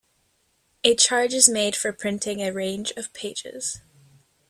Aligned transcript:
A 0.83 0.95
charge 0.95 1.31
is 1.31 1.47
made 1.47 1.75
for 1.75 1.93
printing 1.93 2.41
a 2.41 2.51
range 2.51 2.89
of 2.97 3.13
pages. 3.13 3.81